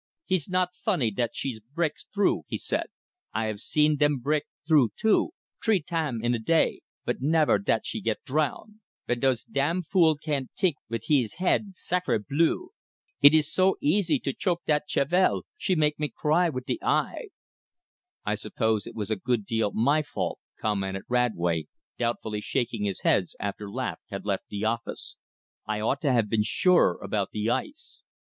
"Hee's 0.25 0.49
not 0.49 0.69
fonny 0.73 1.11
dat 1.11 1.35
she 1.35 1.59
bre'ks 1.75 2.07
t'rough," 2.11 2.45
he 2.47 2.57
said. 2.57 2.87
"I 3.33 3.49
'ave 3.51 3.57
see 3.57 3.95
dem 3.95 4.19
bre'k 4.19 4.45
t'rough 4.67 4.89
two, 4.95 5.29
t'ree 5.63 5.79
tam 5.79 6.23
in 6.23 6.31
de 6.31 6.39
day, 6.39 6.81
but 7.05 7.21
nevaire 7.21 7.59
dat 7.59 7.85
she 7.85 8.01
get 8.01 8.17
drown! 8.25 8.81
W'en 9.07 9.19
dose 9.19 9.43
dam 9.43 9.83
fool 9.83 10.17
can't 10.17 10.49
t'ink 10.55 10.75
wit' 10.89 11.03
hees 11.03 11.35
haid 11.35 11.75
sacre 11.75 12.17
Dieu! 12.17 12.71
eet 13.21 13.35
is 13.35 13.53
so 13.53 13.75
easy, 13.79 14.17
to 14.21 14.33
chok' 14.33 14.61
dat 14.65 14.87
cheval 14.87 15.43
she 15.55 15.75
make 15.75 15.99
me 15.99 16.09
cry 16.09 16.49
wit' 16.49 16.65
de 16.65 16.79
eye!" 16.81 17.27
"I 18.25 18.33
suppose 18.33 18.87
it 18.87 18.95
was 18.95 19.11
a 19.11 19.15
good 19.15 19.45
deal 19.45 19.69
my 19.71 20.01
fault," 20.01 20.39
commented 20.59 21.03
Radway, 21.09 21.67
doubtfully 21.99 22.41
shaking 22.41 22.85
his 22.85 23.01
head, 23.01 23.25
after 23.39 23.69
Laveque 23.69 23.99
had 24.09 24.25
left 24.25 24.45
the 24.49 24.65
office. 24.65 25.17
"I 25.67 25.79
ought 25.79 26.01
to 26.01 26.11
have 26.11 26.27
been 26.27 26.41
surer 26.41 26.97
about 27.03 27.29
the 27.29 27.51
ice." 27.51 28.01